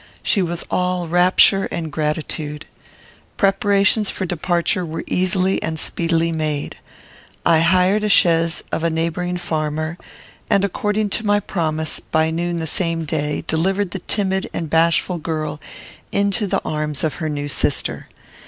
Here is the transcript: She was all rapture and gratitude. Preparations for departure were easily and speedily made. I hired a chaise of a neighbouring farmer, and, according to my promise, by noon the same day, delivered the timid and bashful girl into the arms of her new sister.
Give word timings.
She 0.23 0.41
was 0.41 0.65
all 0.71 1.07
rapture 1.07 1.65
and 1.65 1.91
gratitude. 1.91 2.65
Preparations 3.37 4.09
for 4.09 4.25
departure 4.25 4.83
were 4.83 5.03
easily 5.05 5.61
and 5.61 5.79
speedily 5.79 6.31
made. 6.31 6.75
I 7.45 7.59
hired 7.59 8.03
a 8.03 8.09
chaise 8.09 8.63
of 8.71 8.83
a 8.83 8.89
neighbouring 8.89 9.37
farmer, 9.37 9.99
and, 10.49 10.65
according 10.65 11.11
to 11.11 11.25
my 11.27 11.39
promise, 11.39 11.99
by 11.99 12.31
noon 12.31 12.57
the 12.57 12.65
same 12.65 13.05
day, 13.05 13.43
delivered 13.45 13.91
the 13.91 13.99
timid 13.99 14.49
and 14.55 14.71
bashful 14.71 15.19
girl 15.19 15.61
into 16.11 16.47
the 16.47 16.63
arms 16.65 17.03
of 17.03 17.17
her 17.21 17.29
new 17.29 17.47
sister. 17.47 18.07